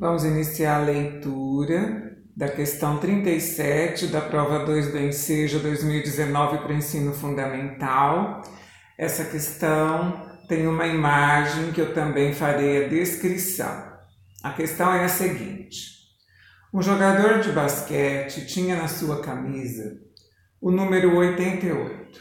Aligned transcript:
Vamos 0.00 0.24
iniciar 0.24 0.76
a 0.76 0.84
leitura 0.84 2.16
da 2.36 2.48
questão 2.48 2.98
37 2.98 4.06
da 4.06 4.20
prova 4.20 4.64
2 4.64 4.92
do 4.92 4.98
Enseja 4.98 5.58
2019 5.58 6.58
para 6.58 6.72
o 6.72 6.76
ensino 6.76 7.12
fundamental. 7.12 8.42
Essa 8.96 9.24
questão 9.24 10.24
tem 10.46 10.68
uma 10.68 10.86
imagem 10.86 11.72
que 11.72 11.80
eu 11.80 11.92
também 11.92 12.32
farei 12.32 12.84
a 12.84 12.88
descrição. 12.88 13.92
A 14.40 14.52
questão 14.52 14.94
é 14.94 15.04
a 15.04 15.08
seguinte: 15.08 15.88
um 16.72 16.80
jogador 16.80 17.40
de 17.40 17.50
basquete 17.50 18.46
tinha 18.46 18.76
na 18.76 18.86
sua 18.86 19.20
camisa 19.20 19.98
o 20.60 20.70
número 20.70 21.16
88. 21.16 22.20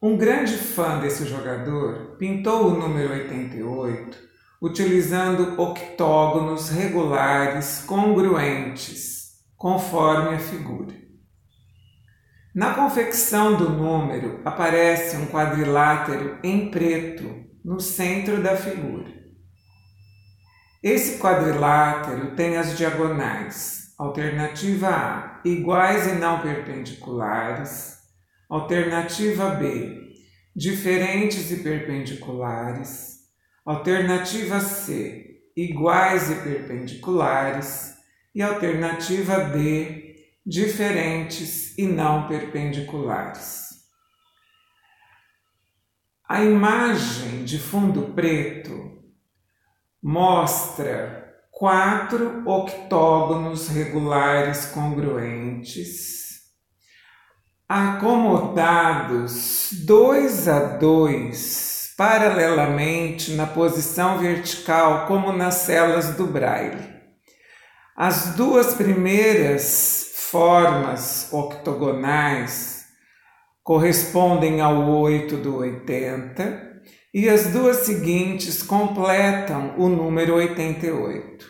Um 0.00 0.16
grande 0.16 0.56
fã 0.56 0.98
desse 0.98 1.26
jogador 1.26 2.16
pintou 2.16 2.68
o 2.68 2.78
número 2.78 3.12
88 3.12 4.33
utilizando 4.60 5.60
octógonos 5.60 6.70
regulares 6.70 7.84
congruentes, 7.86 9.32
conforme 9.56 10.36
a 10.36 10.38
figura. 10.38 10.94
Na 12.54 12.72
confecção 12.74 13.56
do 13.56 13.68
número 13.68 14.40
aparece 14.44 15.16
um 15.16 15.26
quadrilátero 15.26 16.38
em 16.42 16.70
preto 16.70 17.44
no 17.64 17.80
centro 17.80 18.42
da 18.42 18.56
figura. 18.56 19.12
Esse 20.82 21.18
quadrilátero 21.18 22.36
tem 22.36 22.56
as 22.56 22.76
diagonais, 22.76 23.94
alternativa 23.98 24.88
A, 24.88 25.40
iguais 25.44 26.06
e 26.06 26.12
não 26.12 26.42
perpendiculares, 26.42 27.98
alternativa 28.48 29.50
B, 29.50 30.12
diferentes 30.54 31.50
e 31.50 31.56
perpendiculares, 31.62 33.13
Alternativa 33.64 34.60
C, 34.60 35.40
iguais 35.56 36.30
e 36.30 36.34
perpendiculares. 36.36 37.94
E 38.34 38.42
alternativa 38.42 39.44
D, 39.44 40.16
diferentes 40.44 41.78
e 41.78 41.86
não 41.86 42.26
perpendiculares. 42.26 43.68
A 46.28 46.42
imagem 46.42 47.44
de 47.44 47.58
fundo 47.58 48.12
preto 48.12 48.98
mostra 50.02 51.32
quatro 51.50 52.42
octógonos 52.44 53.68
regulares 53.68 54.66
congruentes, 54.66 56.40
acomodados 57.68 59.68
dois 59.84 60.48
a 60.48 60.76
dois 60.76 61.73
paralelamente 61.96 63.32
na 63.32 63.46
posição 63.46 64.18
vertical, 64.18 65.06
como 65.06 65.32
nas 65.32 65.54
celas 65.54 66.14
do 66.16 66.26
braille. 66.26 66.92
As 67.96 68.34
duas 68.34 68.74
primeiras 68.74 70.12
formas 70.30 71.32
octogonais 71.32 72.86
correspondem 73.62 74.60
ao 74.60 74.88
8 74.88 75.36
do 75.36 75.58
80 75.58 76.82
e 77.14 77.28
as 77.28 77.46
duas 77.46 77.78
seguintes 77.78 78.62
completam 78.62 79.74
o 79.78 79.88
número 79.88 80.34
88. 80.34 81.46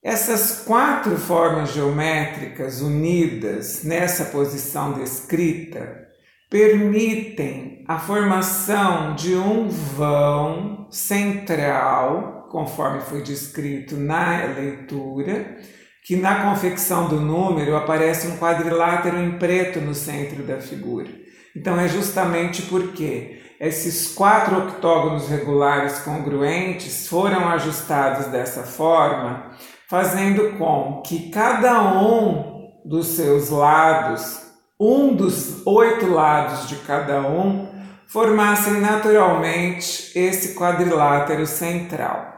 Essas 0.00 0.62
quatro 0.64 1.16
formas 1.16 1.72
geométricas 1.72 2.80
unidas 2.80 3.82
nessa 3.82 4.26
posição 4.26 4.92
descrita 4.92 6.11
permitem 6.52 7.82
a 7.88 7.98
formação 7.98 9.14
de 9.14 9.34
um 9.34 9.70
vão 9.70 10.86
central, 10.90 12.46
conforme 12.50 13.00
foi 13.00 13.22
descrito 13.22 13.96
na 13.96 14.44
leitura, 14.54 15.56
que 16.04 16.14
na 16.14 16.50
confecção 16.50 17.08
do 17.08 17.18
número 17.18 17.74
aparece 17.74 18.26
um 18.26 18.36
quadrilátero 18.36 19.18
em 19.18 19.38
preto 19.38 19.80
no 19.80 19.94
centro 19.94 20.42
da 20.42 20.58
figura. 20.58 21.08
Então 21.56 21.80
é 21.80 21.88
justamente 21.88 22.60
porque 22.62 23.40
esses 23.58 24.12
quatro 24.12 24.58
octógonos 24.58 25.30
regulares 25.30 26.00
congruentes 26.00 27.08
foram 27.08 27.48
ajustados 27.48 28.26
dessa 28.26 28.64
forma, 28.64 29.52
fazendo 29.88 30.58
com 30.58 31.00
que 31.00 31.30
cada 31.30 31.80
um 31.98 32.68
dos 32.84 33.06
seus 33.06 33.48
lados 33.48 34.51
um 34.84 35.14
dos 35.14 35.64
oito 35.64 36.08
lados 36.08 36.68
de 36.68 36.74
cada 36.74 37.20
um 37.20 37.68
formassem 38.04 38.80
naturalmente 38.80 40.10
esse 40.18 40.56
quadrilátero 40.56 41.46
central. 41.46 42.32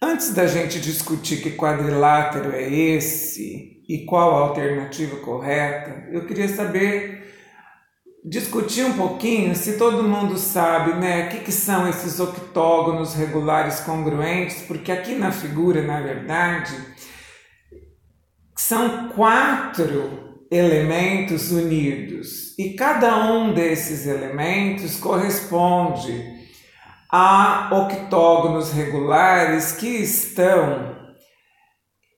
Antes 0.00 0.32
da 0.32 0.46
gente 0.46 0.80
discutir 0.80 1.42
que 1.42 1.56
quadrilátero 1.56 2.52
é 2.52 2.72
esse 2.72 3.82
e 3.88 4.04
qual 4.06 4.36
a 4.36 4.48
alternativa 4.48 5.16
correta, 5.16 6.08
eu 6.12 6.24
queria 6.24 6.46
saber, 6.46 7.34
discutir 8.24 8.84
um 8.84 8.96
pouquinho 8.96 9.56
se 9.56 9.76
todo 9.76 10.04
mundo 10.04 10.38
sabe 10.38 10.92
né, 10.92 11.26
o 11.26 11.28
que, 11.30 11.40
que 11.40 11.52
são 11.52 11.88
esses 11.88 12.20
octógonos 12.20 13.14
regulares 13.14 13.80
congruentes, 13.80 14.62
porque 14.62 14.92
aqui 14.92 15.16
na 15.16 15.32
figura, 15.32 15.82
na 15.82 16.00
verdade, 16.00 16.76
são 18.56 19.08
quatro 19.08 20.29
elementos 20.50 21.52
unidos 21.52 22.58
e 22.58 22.70
cada 22.74 23.30
um 23.30 23.54
desses 23.54 24.06
elementos 24.06 24.96
corresponde 24.96 26.40
a 27.10 27.70
octógonos 27.72 28.72
regulares 28.72 29.72
que 29.72 29.86
estão 29.86 30.96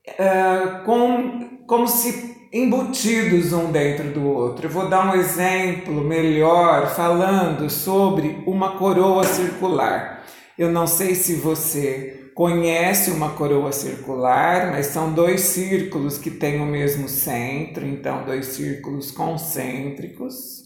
uh, 0.07 0.83
com, 0.83 1.65
como 1.67 1.87
se 1.87 2.33
embutidos 2.51 3.51
um 3.53 3.71
dentro 3.71 4.11
do 4.11 4.27
outro. 4.27 4.67
Eu 4.67 4.71
vou 4.71 4.87
dar 4.87 5.07
um 5.07 5.15
exemplo 5.15 6.03
melhor 6.03 6.93
falando 6.95 7.69
sobre 7.69 8.43
uma 8.45 8.77
coroa 8.77 9.23
circular. 9.23 10.23
Eu 10.57 10.71
não 10.71 10.85
sei 10.85 11.15
se 11.15 11.35
você 11.35 12.22
conhece 12.33 13.11
uma 13.11 13.29
coroa 13.29 13.71
circular, 13.71 14.71
mas 14.71 14.87
são 14.87 15.13
dois 15.13 15.41
círculos 15.41 16.17
que 16.17 16.31
têm 16.31 16.59
o 16.61 16.65
mesmo 16.65 17.07
centro, 17.07 17.85
então 17.85 18.25
dois 18.25 18.47
círculos 18.47 19.11
concêntricos, 19.11 20.63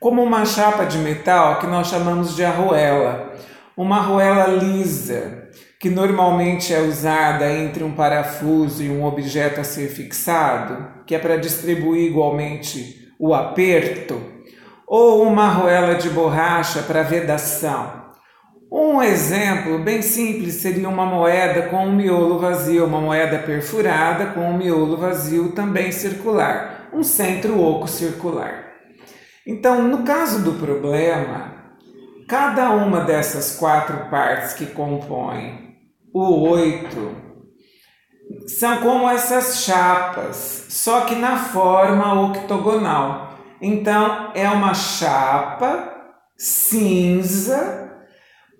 como 0.00 0.22
uma 0.22 0.44
chapa 0.44 0.84
de 0.84 0.98
metal 0.98 1.58
que 1.58 1.66
nós 1.66 1.88
chamamos 1.88 2.34
de 2.34 2.44
arruela, 2.44 3.34
uma 3.76 3.98
arruela 3.98 4.46
lisa, 4.46 5.48
que 5.78 5.90
normalmente 5.90 6.72
é 6.72 6.80
usada 6.80 7.52
entre 7.52 7.84
um 7.84 7.92
parafuso 7.92 8.82
e 8.82 8.88
um 8.88 9.04
objeto 9.04 9.60
a 9.60 9.64
ser 9.64 9.88
fixado, 9.88 11.04
que 11.06 11.14
é 11.14 11.18
para 11.18 11.36
distribuir 11.36 12.10
igualmente 12.10 13.12
o 13.18 13.34
aperto, 13.34 14.20
ou 14.86 15.22
uma 15.22 15.44
arruela 15.44 15.96
de 15.96 16.08
borracha 16.08 16.82
para 16.82 17.02
vedação 17.02 18.03
um 18.76 19.00
exemplo 19.00 19.78
bem 19.78 20.02
simples 20.02 20.54
seria 20.54 20.88
uma 20.88 21.06
moeda 21.06 21.68
com 21.68 21.86
um 21.86 21.94
miolo 21.94 22.40
vazio, 22.40 22.84
uma 22.86 23.00
moeda 23.00 23.38
perfurada 23.38 24.26
com 24.32 24.40
um 24.40 24.56
miolo 24.58 24.96
vazio 24.96 25.52
também 25.52 25.92
circular, 25.92 26.88
um 26.92 27.04
centro 27.04 27.60
oco 27.60 27.86
circular. 27.86 28.72
Então, 29.46 29.86
no 29.86 30.02
caso 30.02 30.42
do 30.42 30.54
problema, 30.54 31.52
cada 32.28 32.70
uma 32.70 33.02
dessas 33.02 33.56
quatro 33.56 34.10
partes 34.10 34.54
que 34.54 34.66
compõem 34.66 35.76
o 36.12 36.48
oito 36.48 37.14
são 38.48 38.78
como 38.78 39.08
essas 39.08 39.64
chapas, 39.64 40.66
só 40.70 41.02
que 41.02 41.14
na 41.14 41.36
forma 41.36 42.22
octogonal. 42.22 43.38
Então, 43.60 44.32
é 44.34 44.48
uma 44.48 44.74
chapa 44.74 45.92
cinza 46.36 47.84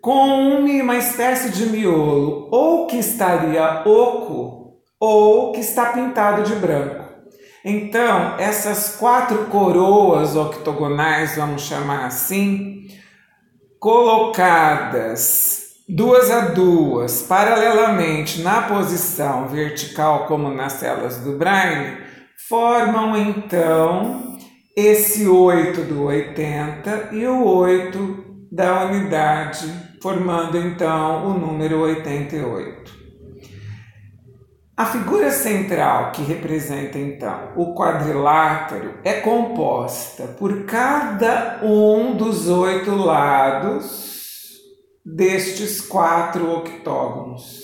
com 0.04 0.58
uma 0.58 0.96
espécie 0.98 1.48
de 1.48 1.64
miolo, 1.64 2.46
ou 2.50 2.86
que 2.86 2.98
estaria 2.98 3.88
oco, 3.88 4.74
ou 5.00 5.50
que 5.52 5.60
está 5.60 5.94
pintado 5.94 6.42
de 6.42 6.54
branco. 6.56 7.06
Então, 7.64 8.38
essas 8.38 8.96
quatro 8.96 9.46
coroas 9.46 10.36
octogonais, 10.36 11.36
vamos 11.36 11.62
chamar 11.62 12.04
assim, 12.04 12.86
colocadas 13.80 15.62
duas 15.88 16.30
a 16.30 16.48
duas, 16.48 17.22
paralelamente 17.22 18.42
na 18.42 18.60
posição 18.60 19.48
vertical, 19.48 20.26
como 20.26 20.50
nas 20.50 20.74
celas 20.74 21.16
do 21.20 21.38
Braille, 21.38 21.96
formam 22.46 23.16
então 23.16 24.36
esse 24.76 25.26
8 25.26 25.80
do 25.80 26.04
80 26.04 27.08
e 27.12 27.26
o 27.26 27.42
8 27.42 28.24
da 28.52 28.84
unidade 28.84 29.93
formando 30.04 30.58
então 30.58 31.30
o 31.30 31.38
número 31.38 31.80
88. 31.80 32.92
A 34.76 34.84
figura 34.84 35.30
central, 35.30 36.12
que 36.12 36.20
representa 36.20 36.98
então 36.98 37.52
o 37.56 37.74
quadrilátero, 37.74 38.98
é 39.02 39.14
composta 39.20 40.24
por 40.38 40.66
cada 40.66 41.60
um 41.62 42.18
dos 42.18 42.50
oito 42.50 42.94
lados 42.94 44.58
destes 45.02 45.80
quatro 45.80 46.52
octógonos. 46.52 47.62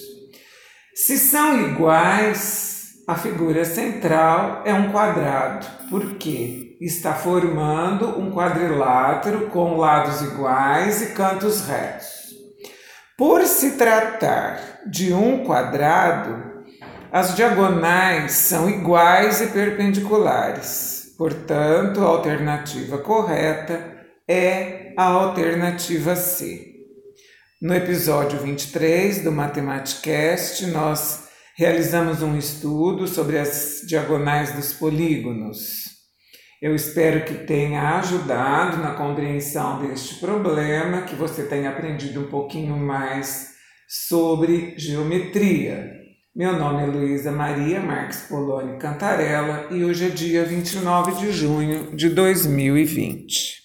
Se 0.94 1.19
são 1.19 1.60
iguais, 1.60 3.04
a 3.06 3.16
figura 3.16 3.66
central 3.66 4.62
é 4.64 4.72
um 4.72 4.90
quadrado, 4.90 5.66
porque 5.90 6.78
está 6.81 7.12
formando 7.12 8.19
um 8.19 8.31
quadrilátero 8.31 9.48
com 9.48 9.76
lados 9.76 10.22
iguais 10.22 11.02
e 11.02 11.12
cantos 11.12 11.66
retos. 11.66 12.19
Por 13.20 13.44
se 13.44 13.72
tratar 13.72 14.81
de 14.87 15.12
um 15.12 15.44
quadrado, 15.44 16.64
as 17.12 17.37
diagonais 17.37 18.32
são 18.32 18.67
iguais 18.67 19.43
e 19.43 19.49
perpendiculares. 19.49 21.14
Portanto, 21.19 22.00
a 22.00 22.06
alternativa 22.06 22.96
correta 22.96 23.94
é 24.26 24.94
a 24.96 25.05
alternativa 25.05 26.17
C. 26.17 26.64
No 27.61 27.75
episódio 27.75 28.38
23 28.38 29.23
do 29.23 29.31
Matematicast, 29.31 30.64
nós 30.69 31.28
realizamos 31.58 32.23
um 32.23 32.38
estudo 32.38 33.06
sobre 33.06 33.38
as 33.38 33.82
diagonais 33.87 34.55
dos 34.55 34.73
polígonos. 34.73 36.00
Eu 36.61 36.75
espero 36.75 37.25
que 37.25 37.47
tenha 37.47 37.99
ajudado 37.99 38.83
na 38.83 38.93
compreensão 38.93 39.81
deste 39.81 40.17
problema, 40.17 41.03
que 41.03 41.15
você 41.15 41.45
tenha 41.45 41.71
aprendido 41.71 42.21
um 42.21 42.29
pouquinho 42.29 42.77
mais 42.77 43.55
sobre 43.89 44.75
geometria. 44.77 45.91
Meu 46.37 46.53
nome 46.53 46.83
é 46.83 46.87
Luísa 46.87 47.33
Maria 47.33 47.81
Marques 47.81 48.27
Poloni 48.29 48.79
Cantarella 48.79 49.69
e 49.71 49.83
hoje 49.83 50.09
é 50.09 50.11
dia 50.11 50.45
29 50.45 51.12
de 51.12 51.33
junho 51.33 51.97
de 51.97 52.11
2020. 52.11 53.59